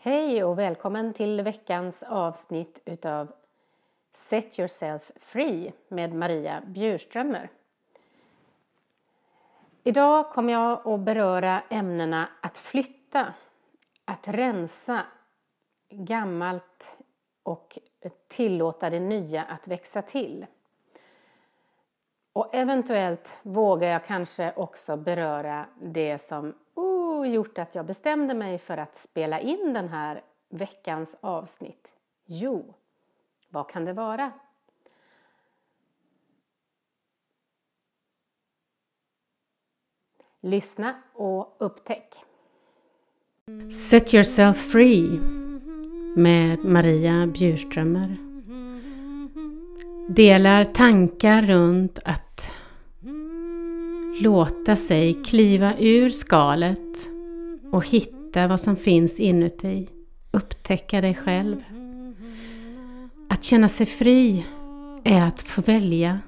[0.00, 3.32] Hej och välkommen till veckans avsnitt utav
[4.12, 7.50] Set yourself free med Maria Bjurströmer.
[9.84, 13.34] Idag kommer jag att beröra ämnena att flytta,
[14.04, 15.02] att rensa
[15.90, 16.98] gammalt
[17.42, 17.78] och
[18.28, 20.46] tillåta det nya att växa till.
[22.32, 26.54] Och eventuellt vågar jag kanske också beröra det som
[27.18, 31.92] och gjort att jag bestämde mig för att spela in den här veckans avsnitt.
[32.24, 32.74] Jo,
[33.48, 34.32] vad kan det vara?
[40.40, 42.24] Lyssna och upptäck.
[43.72, 45.20] Set yourself free
[46.16, 48.16] med Maria Bjurströmer.
[50.08, 52.50] Delar tankar runt att
[54.20, 57.08] låta sig kliva ur skalet
[57.72, 59.88] och hitta vad som finns inuti.
[60.30, 61.56] Upptäcka dig själv.
[63.30, 64.46] Att känna sig fri
[65.04, 66.20] är att få välja.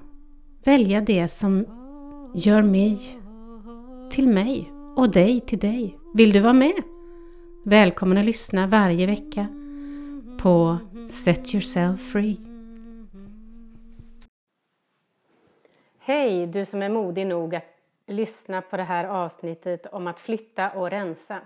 [0.65, 1.67] Välja det som
[2.35, 2.99] gör mig
[4.11, 5.99] till mig och dig till dig.
[6.15, 6.83] Vill du vara med?
[7.65, 9.47] Välkommen att lyssna varje vecka
[10.39, 12.41] på Set Yourself Free.
[15.99, 17.70] Hej du som är modig nog att
[18.11, 21.41] lyssna på det här avsnittet om att flytta och rensa.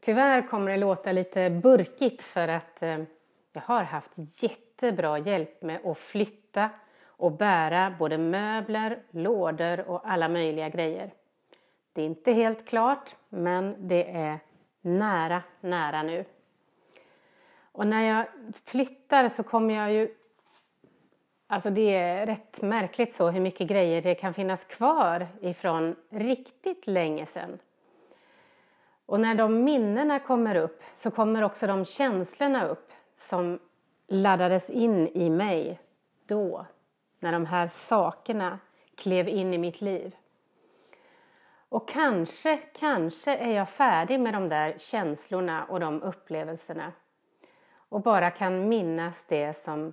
[0.00, 2.98] Tyvärr kommer det låta lite burkigt för att eh,
[3.52, 6.70] jag har haft jättebra hjälp med att flytta
[7.06, 11.10] och bära både möbler, lådor och alla möjliga grejer.
[11.92, 14.38] Det är inte helt klart, men det är
[14.80, 16.24] nära, nära nu.
[17.72, 18.26] Och när jag
[18.64, 20.14] flyttar så kommer jag ju...
[21.52, 26.86] Alltså det är rätt märkligt så hur mycket grejer det kan finnas kvar ifrån riktigt
[26.86, 27.58] länge sedan.
[29.06, 33.58] Och när de minnena kommer upp så kommer också de känslorna upp som
[34.08, 35.80] laddades in i mig
[36.26, 36.66] då,
[37.18, 38.58] när de här sakerna
[38.94, 40.16] klev in i mitt liv.
[41.68, 46.92] Och kanske, kanske är jag färdig med de där känslorna och de upplevelserna
[47.74, 49.92] och bara kan minnas det som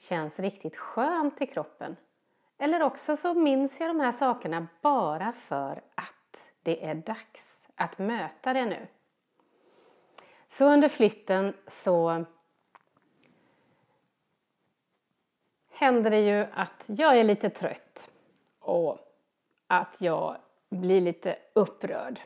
[0.00, 1.96] känns riktigt skönt i kroppen.
[2.58, 7.98] Eller också så minns jag de här sakerna bara för att det är dags att
[7.98, 8.86] möta det nu.
[10.46, 12.24] Så under flytten så
[15.70, 18.10] händer det ju att jag är lite trött
[18.58, 18.98] och
[19.66, 20.36] att jag
[20.68, 22.20] blir lite upprörd.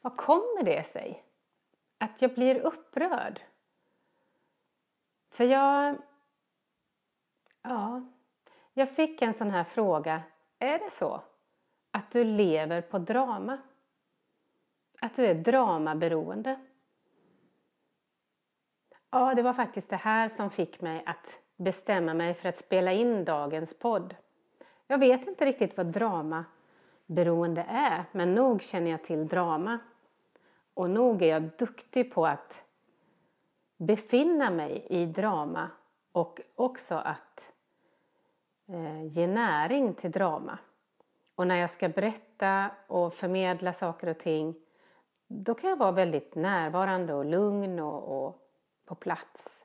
[0.00, 1.24] Vad kommer det sig?
[1.98, 3.40] Att jag blir upprörd?
[5.30, 5.96] För jag...
[7.62, 8.02] Ja,
[8.72, 10.22] jag fick en sån här fråga.
[10.58, 11.22] Är det så
[11.90, 13.58] att du lever på drama?
[15.00, 16.60] Att du är dramaberoende?
[19.10, 22.92] Ja, det var faktiskt det här som fick mig att bestämma mig för att spela
[22.92, 24.14] in dagens podd.
[24.86, 28.04] Jag vet inte riktigt vad dramaberoende är.
[28.12, 29.78] Men nog känner jag till drama.
[30.74, 32.64] Och nog är jag duktig på att
[33.80, 35.70] befinna mig i drama
[36.12, 37.52] och också att
[38.68, 40.58] eh, ge näring till drama.
[41.34, 44.54] Och när jag ska berätta och förmedla saker och ting
[45.26, 48.48] då kan jag vara väldigt närvarande och lugn och, och
[48.84, 49.64] på plats.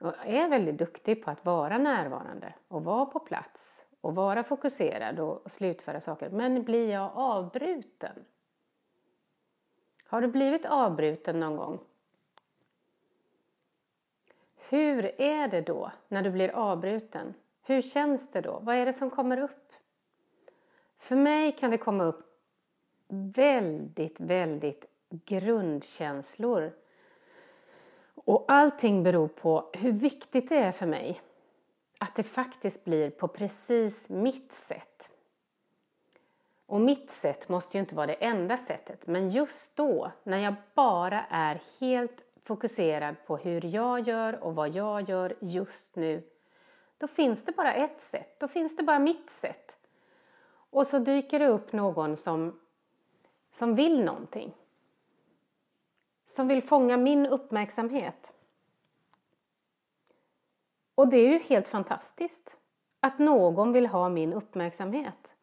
[0.00, 5.20] Och är väldigt duktig på att vara närvarande och vara på plats och vara fokuserad
[5.20, 6.30] och slutföra saker.
[6.30, 8.24] Men blir jag avbruten?
[10.06, 11.80] Har du blivit avbruten någon gång?
[14.68, 17.34] Hur är det då när du blir avbruten?
[17.62, 18.58] Hur känns det då?
[18.58, 19.72] Vad är det som kommer upp?
[20.98, 22.24] För mig kan det komma upp
[23.08, 26.72] väldigt, väldigt grundkänslor.
[28.14, 31.20] Och allting beror på hur viktigt det är för mig
[31.98, 35.10] att det faktiskt blir på precis mitt sätt.
[36.66, 40.54] Och mitt sätt måste ju inte vara det enda sättet, men just då när jag
[40.74, 46.22] bara är helt fokuserad på hur jag gör och vad jag gör just nu,
[46.98, 49.76] då finns det bara ett sätt, då finns det bara mitt sätt.
[50.70, 52.60] Och så dyker det upp någon som,
[53.50, 54.54] som vill någonting.
[56.24, 58.32] Som vill fånga min uppmärksamhet.
[60.94, 62.58] Och det är ju helt fantastiskt
[63.00, 65.34] att någon vill ha min uppmärksamhet.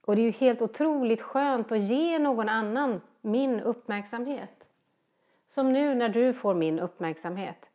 [0.00, 4.59] Och det är ju helt otroligt skönt att ge någon annan min uppmärksamhet.
[5.50, 7.70] Som nu när du får min uppmärksamhet.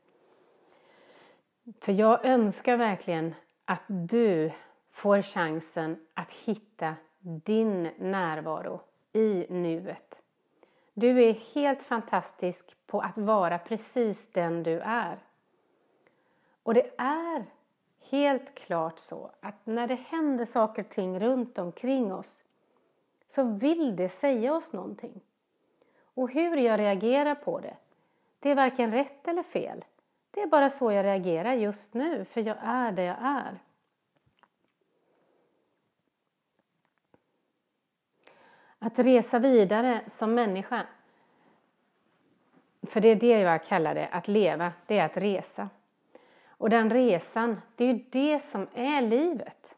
[1.80, 3.36] För jag önskar verkligen
[3.66, 4.52] att du
[4.92, 8.82] får chansen att hitta din närvaro
[9.14, 10.22] i nuet.
[10.94, 15.20] Du är helt fantastisk på att vara precis den du är.
[16.64, 17.46] Och det är
[18.12, 22.44] helt klart så att när det händer saker och ting runt omkring oss
[23.28, 25.22] så vill det säga oss någonting.
[26.16, 27.78] Och hur jag reagerar på det,
[28.40, 29.86] det är varken rätt eller fel.
[30.32, 33.60] Det är bara så jag reagerar just nu, för jag är det jag är.
[38.80, 40.88] Att resa vidare som människa,
[42.82, 45.70] för det är det jag kallar det, att leva, det är att resa.
[46.48, 49.76] Och den resan, det är ju det som är livet.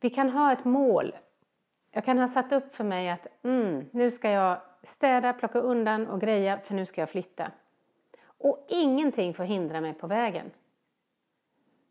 [0.00, 1.16] Vi kan ha ett mål.
[1.92, 6.06] Jag kan ha satt upp för mig att mm, nu ska jag städa, plocka undan
[6.06, 7.50] och greja för nu ska jag flytta.
[8.24, 10.50] Och ingenting får hindra mig på vägen.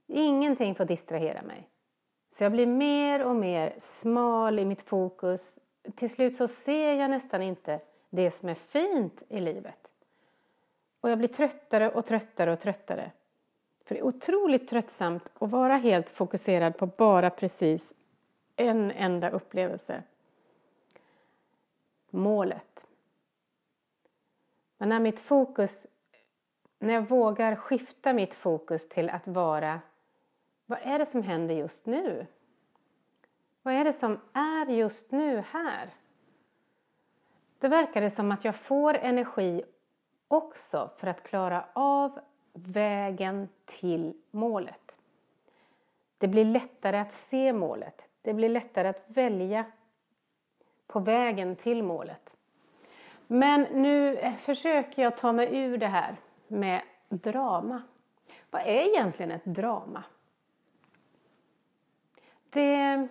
[0.07, 1.69] Ingenting får distrahera mig.
[2.27, 5.59] Så jag blir mer och mer smal i mitt fokus.
[5.95, 9.87] Till slut så ser jag nästan inte det som är fint i livet.
[11.01, 13.11] Och jag blir tröttare och tröttare och tröttare.
[13.85, 17.93] För det är otroligt tröttsamt att vara helt fokuserad på bara precis
[18.67, 20.03] en enda upplevelse.
[22.09, 22.85] Målet.
[24.77, 25.87] Men när mitt fokus,
[26.79, 29.81] när jag vågar skifta mitt fokus till att vara
[30.65, 32.27] vad är det som händer just nu?
[33.61, 35.93] Vad är det som är just nu här?
[37.59, 39.63] Då verkar det som att jag får energi
[40.27, 42.19] också för att klara av
[42.53, 44.97] vägen till målet.
[46.17, 48.07] Det blir lättare att se målet.
[48.21, 49.65] Det blir lättare att välja
[50.87, 52.37] på vägen till målet.
[53.27, 56.15] Men nu eh, försöker jag ta mig ur det här
[56.47, 57.81] med drama.
[58.49, 60.03] Vad är egentligen ett drama?
[62.49, 63.07] Det,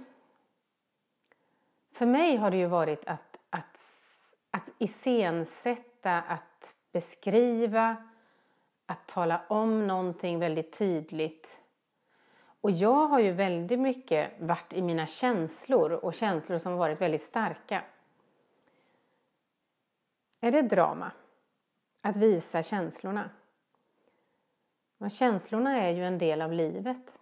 [1.93, 3.81] för mig har det ju varit att, att,
[4.51, 7.97] att iscensätta, att beskriva,
[8.87, 11.61] att tala om någonting väldigt tydligt.
[12.61, 17.23] Och jag har ju väldigt mycket varit i mina känslor och känslor som varit väldigt
[17.23, 17.83] starka.
[20.41, 21.13] Är det drama?
[22.01, 23.31] Att visa känslorna?
[24.99, 27.19] Men känslorna är ju en del av livet.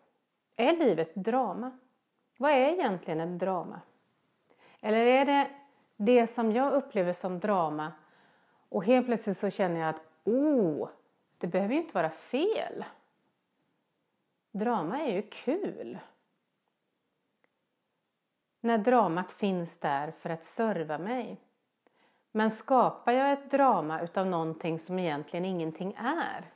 [0.56, 1.78] Är livet drama?
[2.38, 3.80] Vad är egentligen ett drama?
[4.80, 5.50] Eller är det
[5.96, 7.92] det som jag upplever som drama
[8.68, 10.88] och helt plötsligt så känner jag att oh,
[11.38, 12.84] det behöver ju inte vara fel.
[14.58, 15.98] Drama är ju kul.
[18.60, 21.40] När dramat finns där för att serva mig.
[22.32, 26.52] Men skapar jag ett drama utav någonting som egentligen ingenting är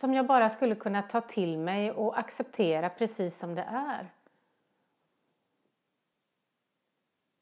[0.00, 4.10] som jag bara skulle kunna ta till mig och acceptera precis som det är.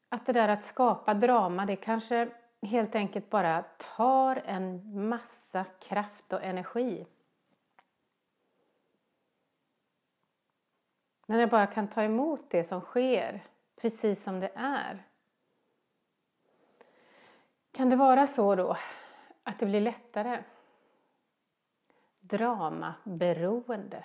[0.08, 2.28] Att det där att skapa drama, det kanske
[2.62, 3.64] helt enkelt bara
[3.96, 7.06] tar en massa kraft och energi.
[11.28, 13.44] När jag bara kan ta emot det som sker,
[13.80, 15.02] precis som det är.
[17.72, 18.76] Kan det vara så då
[19.42, 20.42] att det blir lättare?
[22.28, 24.04] dramaberoende.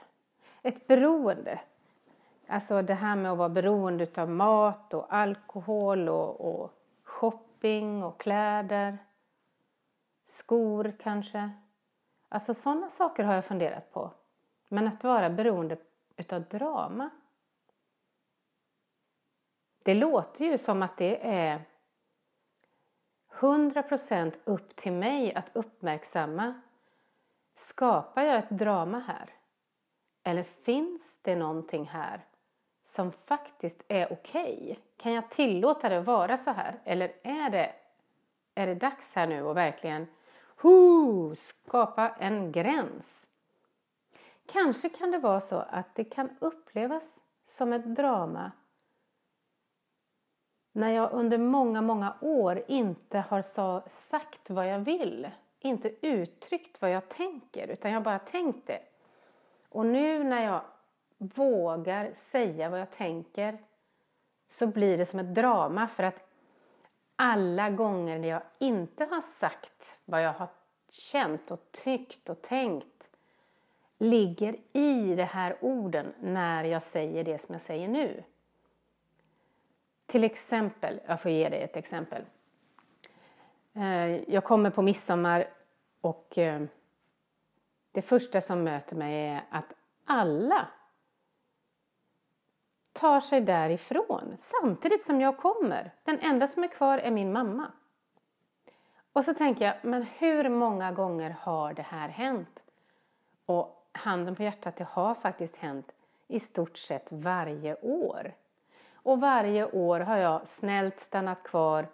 [0.61, 1.59] Ett beroende,
[2.47, 6.71] alltså det här med att vara beroende av mat och alkohol och, och
[7.03, 8.97] shopping och kläder,
[10.23, 11.49] skor kanske.
[12.29, 14.11] Alltså sådana saker har jag funderat på.
[14.69, 15.77] Men att vara beroende
[16.17, 17.09] utav drama.
[19.83, 21.61] Det låter ju som att det är
[23.39, 26.61] 100% upp till mig att uppmärksamma
[27.55, 29.29] Skapar jag ett drama här?
[30.23, 32.25] Eller finns det någonting här
[32.81, 34.59] som faktiskt är okej?
[34.61, 34.75] Okay?
[34.97, 36.79] Kan jag tillåta det att vara så här?
[36.83, 37.71] Eller är det,
[38.55, 40.07] är det dags här nu att verkligen
[40.61, 43.27] hu, skapa en gräns?
[44.45, 48.51] Kanske kan det vara så att det kan upplevas som ett drama
[50.75, 55.27] när jag under många, många år inte har sagt vad jag vill
[55.63, 58.79] inte uttryckt vad jag tänker utan jag bara tänkt det.
[59.69, 60.61] Och nu när jag
[61.17, 63.57] vågar säga vad jag tänker
[64.47, 66.29] så blir det som ett drama för att
[67.15, 70.47] alla gånger när jag inte har sagt vad jag har
[70.89, 73.07] känt och tyckt och tänkt
[73.97, 78.23] ligger i de här orden när jag säger det som jag säger nu.
[80.13, 82.25] Till exempel, jag får ge dig ett exempel.
[83.75, 85.45] Eh, jag kommer på midsommar
[86.01, 86.61] och eh,
[87.91, 89.73] det första som möter mig är att
[90.05, 90.67] alla
[92.91, 95.91] tar sig därifrån samtidigt som jag kommer.
[96.03, 97.71] Den enda som är kvar är min mamma.
[99.13, 102.63] Och så tänker jag, men hur många gånger har det här hänt?
[103.45, 105.91] Och handen på hjärtat, det har faktiskt hänt
[106.27, 108.33] i stort sett varje år.
[109.03, 111.87] Och varje år har jag snällt stannat kvar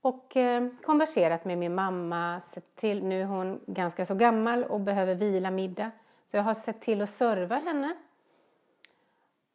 [0.00, 2.40] och eh, konverserat med min mamma.
[2.40, 5.90] Sett till, nu är hon ganska så gammal och behöver vila middag.
[6.26, 7.94] Så jag har sett till att serva henne.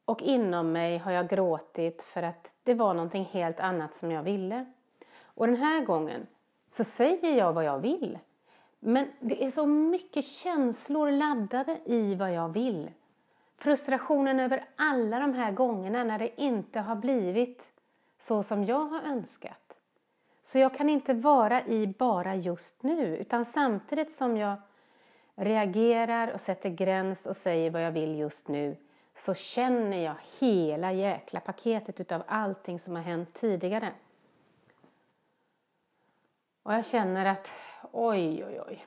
[0.06, 4.24] Och inom mig har jag gråtit för att det var någonting helt annat som jag
[4.24, 4.66] ville.
[5.24, 6.28] Och den här gången
[6.68, 8.20] så säger jag vad jag vill.
[8.80, 12.92] Men det är så mycket känslor laddade i vad jag vill.
[13.58, 17.72] Frustrationen över alla de här gångerna när det inte har blivit
[18.18, 19.78] så som jag har önskat.
[20.42, 24.56] Så jag kan inte vara i bara just nu utan samtidigt som jag
[25.36, 28.78] reagerar och sätter gräns och säger vad jag vill just nu
[29.14, 33.92] så känner jag hela jäkla paketet utav allting som har hänt tidigare.
[36.64, 37.52] Och jag känner att
[37.92, 38.86] oj, oj, oj.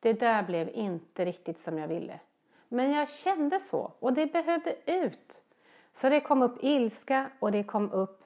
[0.00, 2.20] Det där blev inte riktigt som jag ville.
[2.72, 5.44] Men jag kände så och det behövde ut.
[5.92, 8.24] Så det kom upp ilska och det kom upp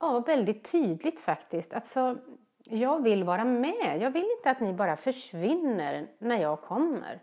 [0.00, 1.72] ja, väldigt tydligt faktiskt.
[1.72, 2.18] Alltså,
[2.70, 3.98] jag vill vara med.
[4.00, 7.20] Jag vill inte att ni bara försvinner när jag kommer.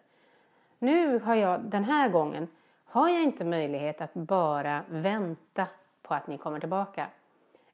[0.80, 2.48] Nu har jag, den här gången,
[2.84, 5.68] har jag inte möjlighet att bara vänta
[6.02, 7.08] på att ni kommer tillbaka.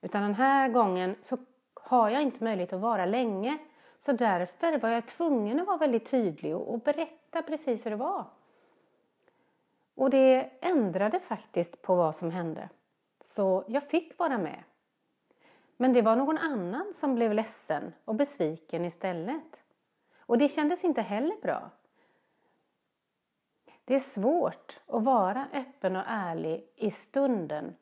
[0.01, 1.37] Utan den här gången så
[1.73, 3.57] har jag inte möjlighet att vara länge.
[3.97, 7.97] Så därför var jag tvungen att vara väldigt tydlig och, och berätta precis hur det
[7.97, 8.25] var.
[9.95, 12.69] Och det ändrade faktiskt på vad som hände.
[13.21, 14.63] Så jag fick vara med.
[15.77, 19.63] Men det var någon annan som blev ledsen och besviken istället.
[20.19, 21.69] Och det kändes inte heller bra.
[23.85, 27.75] Det är svårt att vara öppen och ärlig i stunden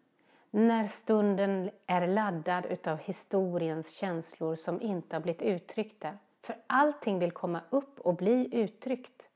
[0.51, 6.17] när stunden är laddad utav historiens känslor som inte har blivit uttryckta.
[6.41, 9.29] För allting vill komma upp och bli uttryckt.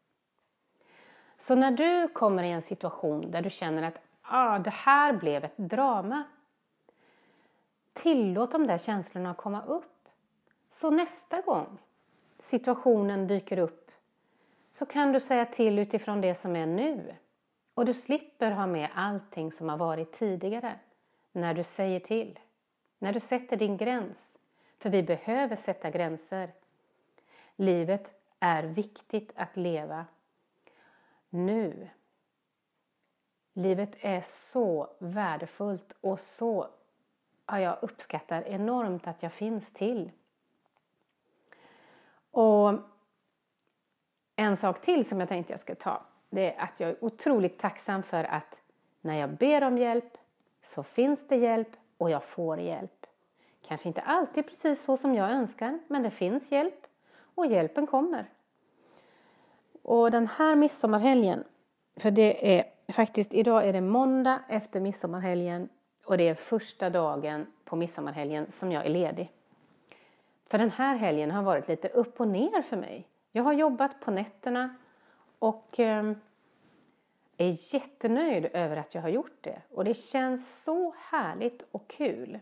[1.38, 5.44] Så när du kommer i en situation där du känner att ah, det här blev
[5.44, 6.24] ett drama.
[7.94, 10.10] Tillåt de där känslorna att komma upp.
[10.70, 11.78] Så nästa gång
[12.40, 13.92] situationen dyker upp
[14.70, 17.16] så kan du säga till utifrån det som är nu.
[17.74, 20.80] Och du slipper ha med allting som har varit tidigare
[21.32, 22.40] när du säger till.
[23.00, 24.38] När du sätter din gräns.
[24.80, 26.52] För vi behöver sätta gränser.
[27.56, 30.06] Livet är viktigt att leva
[31.38, 31.90] nu.
[33.54, 36.68] Livet är så värdefullt och så
[37.46, 40.12] ja, jag uppskattar enormt att jag finns till.
[42.32, 42.74] Och
[44.36, 47.60] en sak till som jag tänkte jag ska ta, det är att jag är otroligt
[47.60, 48.58] tacksam för att
[49.02, 50.18] när jag ber om hjälp
[50.62, 53.06] så finns det hjälp och jag får hjälp.
[53.62, 56.88] Kanske inte alltid precis så som jag önskar, men det finns hjälp
[57.36, 58.30] och hjälpen kommer.
[59.88, 61.44] Och den här midsommarhelgen,
[61.96, 65.70] för det är faktiskt idag är det måndag efter midsommarhelgen
[66.06, 69.32] och det är första dagen på midsommarhelgen som jag är ledig.
[70.50, 73.08] För den här helgen har varit lite upp och ner för mig.
[73.32, 74.76] Jag har jobbat på nätterna
[75.40, 76.12] och eh,
[77.38, 79.62] är jättenöjd över att jag har gjort det.
[79.70, 82.40] Och det känns så härligt och kul.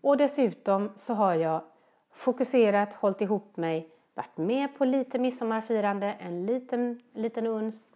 [0.00, 1.64] Och dessutom så har jag
[2.10, 7.92] fokuserat, hållit ihop mig, varit med på lite midsommarfirande, en liten, liten uns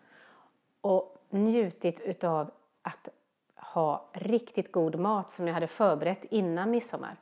[0.81, 2.51] och njutit utav
[2.83, 3.09] att
[3.55, 7.17] ha riktigt god mat som jag hade förberett innan midsommar.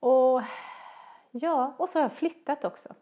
[0.00, 0.42] Och
[1.30, 2.94] ja, och så har jag flyttat också.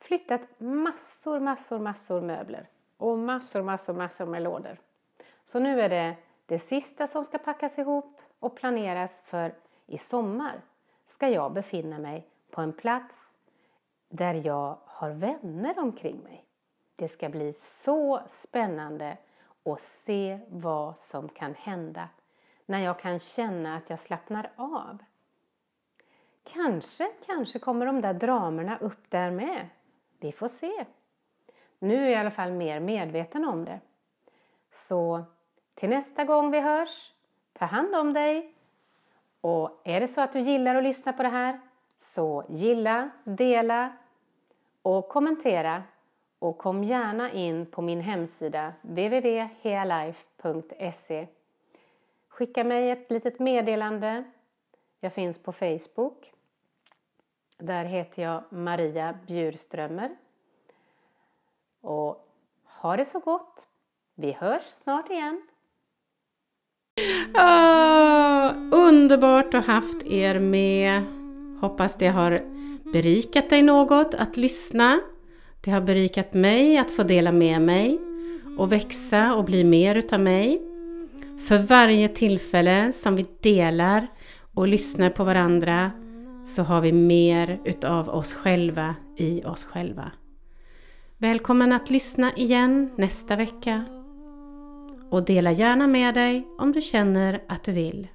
[0.00, 4.80] Flyttat massor, massor, massor möbler och massor, massor, massor med lådor.
[5.44, 9.54] Så nu är det det sista som ska packas ihop och planeras för
[9.86, 10.62] i sommar
[11.08, 13.34] ska jag befinna mig på en plats
[14.08, 16.44] där jag har vänner omkring mig.
[16.96, 19.16] Det ska bli så spännande
[19.64, 22.08] att se vad som kan hända
[22.66, 24.98] när jag kan känna att jag slappnar av.
[26.42, 29.68] Kanske, kanske kommer de där dramerna upp där med.
[30.18, 30.84] Vi får se.
[31.78, 33.80] Nu är jag i alla fall mer medveten om det.
[34.70, 35.24] Så
[35.74, 37.12] till nästa gång vi hörs,
[37.52, 38.54] ta hand om dig.
[39.40, 41.60] Och är det så att du gillar att lyssna på det här,
[41.98, 43.92] så gilla, dela
[44.82, 45.82] och kommentera
[46.38, 51.26] och kom gärna in på min hemsida www.healife.se
[52.28, 54.24] Skicka mig ett litet meddelande.
[55.00, 56.32] Jag finns på Facebook.
[57.58, 60.16] Där heter jag Maria Bjurströmer.
[61.80, 62.28] Och
[62.64, 63.68] Ha det så gott!
[64.14, 65.47] Vi hörs snart igen.
[67.34, 71.02] Oh, underbart att ha haft er med.
[71.60, 72.42] Hoppas det har
[72.92, 75.00] berikat dig något att lyssna.
[75.60, 78.00] Det har berikat mig att få dela med mig
[78.58, 80.62] och växa och bli mer utav mig.
[81.48, 84.06] För varje tillfälle som vi delar
[84.54, 85.90] och lyssnar på varandra
[86.44, 90.12] så har vi mer utav oss själva i oss själva.
[91.18, 93.84] Välkommen att lyssna igen nästa vecka
[95.10, 98.06] och dela gärna med dig om du känner att du vill.